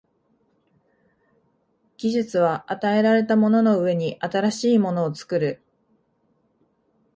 [1.97, 5.61] 技術は与えられたものの上に新しいものを作る。